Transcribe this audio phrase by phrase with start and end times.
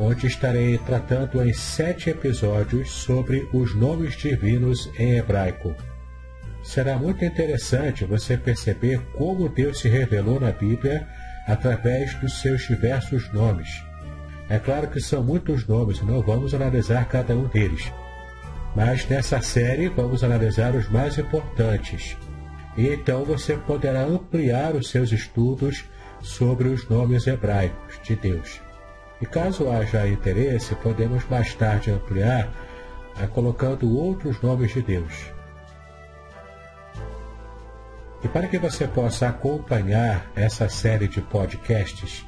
[0.00, 5.74] onde estarei tratando em sete episódios sobre os nomes divinos em hebraico.
[6.62, 11.06] Será muito interessante você perceber como Deus se revelou na Bíblia
[11.46, 13.82] através dos seus diversos nomes.
[14.48, 17.92] É claro que são muitos nomes não vamos analisar cada um deles.
[18.76, 22.16] Mas nessa série vamos analisar os mais importantes.
[22.76, 25.84] E então você poderá ampliar os seus estudos
[26.20, 28.67] sobre os nomes hebraicos de Deus.
[29.20, 32.48] E caso haja interesse, podemos mais tarde ampliar
[33.20, 35.32] a colocando outros nomes de Deus.
[38.22, 42.24] E para que você possa acompanhar essa série de podcasts,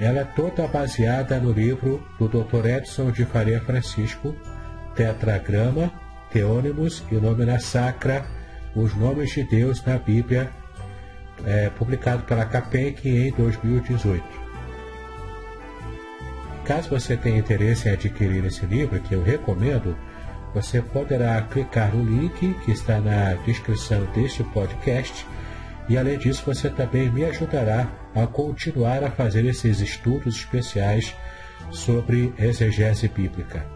[0.00, 2.66] ela é toda baseada no livro do Dr.
[2.66, 4.34] Edson de Faria Francisco,
[4.94, 5.92] Tetragrama,
[6.32, 8.24] Teônimos e Nomina Sacra,
[8.74, 10.50] Os Nomes de Deus na Bíblia,
[11.44, 14.43] é, publicado pela CAPEC em 2018.
[16.64, 19.96] Caso você tenha interesse em adquirir esse livro, que eu recomendo,
[20.54, 25.26] você poderá clicar no link que está na descrição deste podcast.
[25.88, 31.14] E além disso, você também me ajudará a continuar a fazer esses estudos especiais
[31.70, 33.73] sobre exegese bíblica.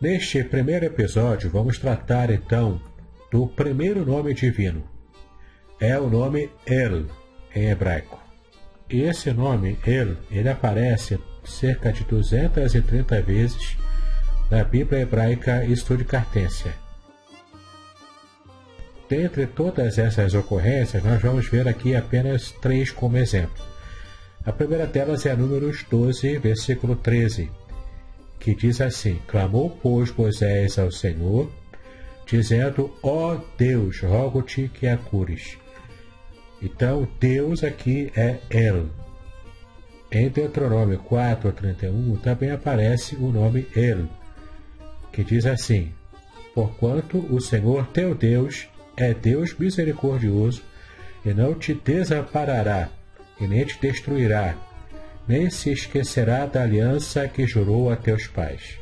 [0.00, 2.80] Neste primeiro episódio, vamos tratar então
[3.32, 4.84] do primeiro nome divino.
[5.80, 7.06] É o nome El,
[7.54, 8.20] em hebraico.
[8.88, 13.76] E esse nome, El, ele aparece cerca de 230 vezes
[14.50, 16.72] na Bíblia hebraica Estude Cartência.
[19.08, 23.64] dentre todas essas ocorrências, nós vamos ver aqui apenas três como exemplo.
[24.44, 27.50] A primeira delas é Números 12, versículo 13,
[28.38, 31.50] que diz assim: Clamou, pois, Moisés ao Senhor,
[32.26, 35.58] dizendo: Ó oh Deus, rogo-te que a cures.
[36.62, 38.86] Então, Deus aqui é El.
[40.10, 44.08] Em Deuteronômio 4, 31 também aparece o nome El,
[45.12, 45.92] que diz assim:
[46.54, 50.62] Porquanto o Senhor teu Deus é Deus misericordioso
[51.24, 52.88] e não te desamparará
[53.40, 54.56] e nem te destruirá,
[55.28, 58.78] nem se esquecerá da aliança que jurou a teus pais.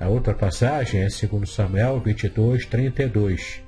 [0.00, 3.62] A outra passagem é 2 Samuel 22, 32.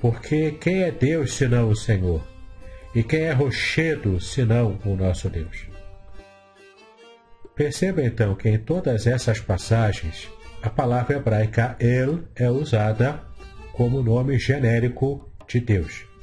[0.00, 2.22] Porque quem é Deus senão o Senhor?
[2.94, 5.66] E quem é rochedo senão o nosso Deus?
[7.54, 10.28] Perceba então que em todas essas passagens
[10.62, 13.20] a palavra hebraica El é usada
[13.72, 16.13] como nome genérico de Deus.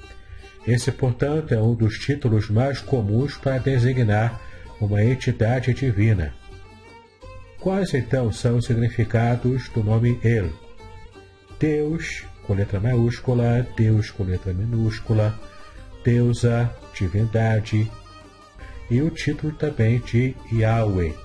[0.65, 4.39] Esse, portanto, é um dos títulos mais comuns para designar
[4.79, 6.33] uma entidade divina.
[7.59, 10.49] Quais então são os significados do nome El?
[11.59, 15.39] Deus, com letra maiúscula, Deus com letra minúscula,
[16.03, 17.89] deusa, divindade,
[18.89, 21.15] e o título também de Yahweh,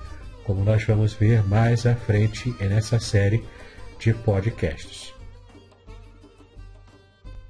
[0.43, 3.43] como nós vamos ver mais à frente nessa série
[3.99, 5.13] de podcasts.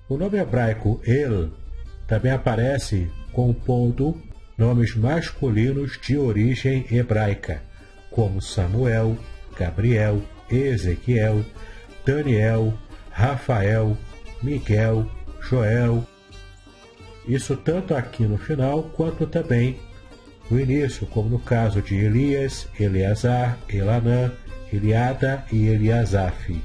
[0.09, 1.51] O nome hebraico El
[2.07, 4.19] também aparece compondo
[4.57, 7.61] nomes masculinos de origem hebraica,
[8.09, 9.17] como Samuel,
[9.57, 11.43] Gabriel, Ezequiel,
[12.05, 12.73] Daniel,
[13.11, 13.97] Rafael,
[14.41, 15.05] Miguel,
[15.41, 16.07] Joel.
[17.27, 19.77] Isso tanto aqui no final quanto também
[20.49, 24.31] no início, como no caso de Elias, Eleazar, Elanã,
[24.71, 26.61] Eliada e Eliasaf.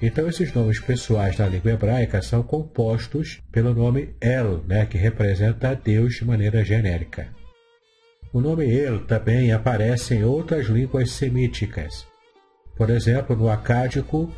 [0.00, 5.74] Então, esses nomes pessoais da língua hebraica são compostos pelo nome El, né, que representa
[5.74, 7.28] Deus de maneira genérica.
[8.32, 12.06] O nome El também aparece em outras línguas semíticas.
[12.76, 14.32] Por exemplo, no acádico,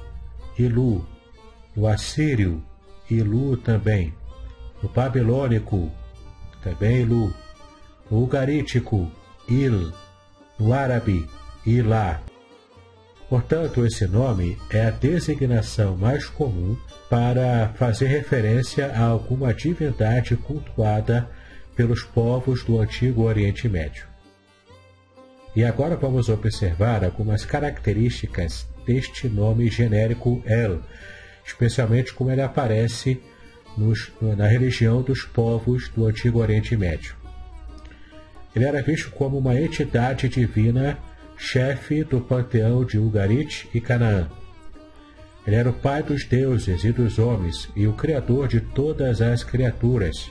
[0.59, 1.07] Ilu,
[1.77, 2.63] no assírio,
[3.11, 4.15] Ilu também,
[4.83, 5.91] no babilônico,
[6.63, 7.35] também Ilu,
[8.11, 9.11] no ugarítico,
[9.47, 9.93] Il,
[10.59, 11.29] no árabe,
[11.67, 12.23] Ilá,
[13.31, 16.77] Portanto, esse nome é a designação mais comum
[17.09, 21.31] para fazer referência a alguma divindade cultuada
[21.77, 24.05] pelos povos do antigo Oriente Médio.
[25.55, 30.81] E agora vamos observar algumas características deste nome genérico El,
[31.47, 33.21] especialmente como ele aparece
[33.79, 37.15] nos, na religião dos povos do antigo Oriente Médio.
[38.57, 40.99] Ele era visto como uma entidade divina
[41.41, 44.29] chefe do panteão de Ugarit e Canaã.
[45.47, 49.43] Ele era o pai dos deuses e dos homens e o criador de todas as
[49.43, 50.31] criaturas.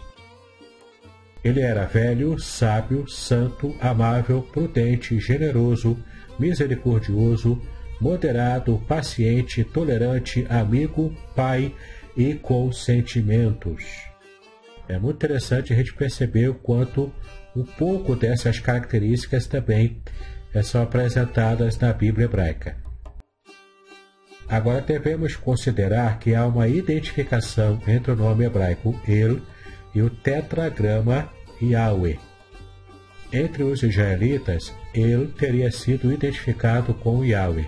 [1.44, 5.98] Ele era velho, sábio, santo, amável, prudente, generoso,
[6.38, 7.60] misericordioso,
[8.00, 11.74] moderado, paciente, tolerante, amigo, pai
[12.16, 13.84] e com sentimentos.
[14.88, 17.12] É muito interessante a gente perceber o quanto
[17.56, 20.00] um pouco dessas características também
[20.64, 22.76] são apresentadas na Bíblia hebraica.
[24.48, 29.40] Agora devemos considerar que há uma identificação entre o nome hebraico El
[29.94, 31.30] e o tetragrama
[31.62, 32.18] Yahweh.
[33.32, 37.68] Entre os israelitas, El teria sido identificado com Yahweh.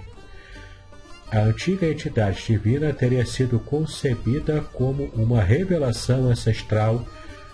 [1.32, 7.06] A antiga entidade divina teria sido concebida como uma revelação ancestral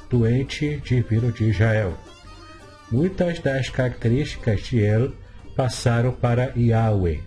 [0.10, 1.98] do ente divino de Israel
[2.92, 5.14] muitas das características de El
[5.56, 7.22] passaram para Yahweh.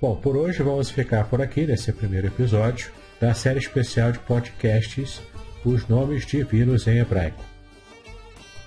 [0.00, 5.22] Bom, por hoje vamos ficar por aqui nesse primeiro episódio da série especial de podcasts
[5.64, 7.42] Os Nomes Divinos em Hebraico.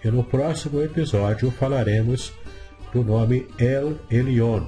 [0.03, 2.33] E no próximo episódio falaremos
[2.91, 4.65] do nome El Elyon,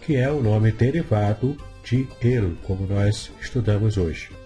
[0.00, 4.39] que é o nome derivado de El, como nós estudamos hoje.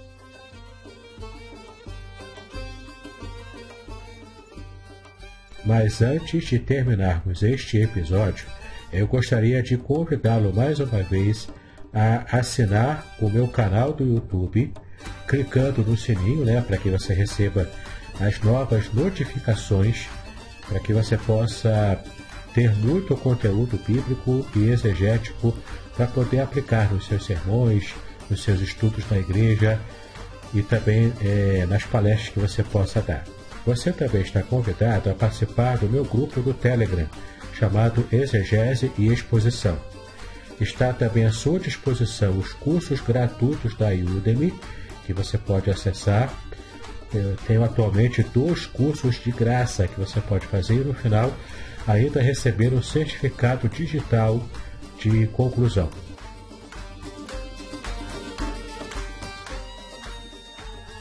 [5.64, 8.47] Mas antes de terminarmos este episódio,
[8.92, 11.49] eu gostaria de convidá-lo mais uma vez
[11.92, 14.73] a assinar o meu canal do YouTube,
[15.26, 17.68] clicando no sininho, né, para que você receba
[18.21, 20.06] as novas notificações,
[20.68, 21.99] para que você possa
[22.52, 25.56] ter muito conteúdo bíblico e exegético
[25.97, 27.94] para poder aplicar nos seus sermões,
[28.28, 29.80] nos seus estudos na igreja
[30.52, 33.25] e também é, nas palestras que você possa dar.
[33.66, 37.09] Você também está convidado a participar do meu grupo do Telegram,
[37.54, 39.78] chamado Exegese e Exposição.
[40.61, 44.54] Está também à sua disposição os cursos gratuitos da Udemy,
[45.06, 46.33] que você pode acessar.
[47.12, 51.33] Eu tenho atualmente dois cursos de graça que você pode fazer e no final
[51.87, 54.42] ainda receber um certificado digital
[54.99, 55.88] de conclusão.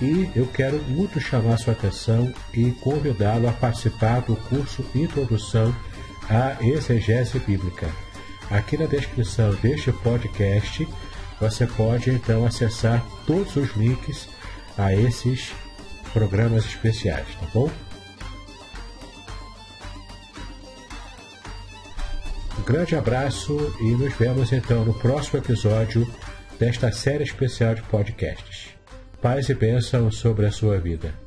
[0.03, 5.73] E eu quero muito chamar sua atenção e convidá-lo a participar do curso Introdução
[6.29, 7.89] à Exegese Bíblica.
[8.51, 10.85] Aqui na descrição deste podcast
[11.39, 14.27] você pode então acessar todos os links
[14.77, 15.53] a esses
[16.11, 17.71] programas especiais, tá bom?
[22.59, 26.05] Um grande abraço e nos vemos então no próximo episódio
[26.59, 28.82] desta série especial de podcasts.
[29.23, 31.22] Paz e bênção sobre a sua vida.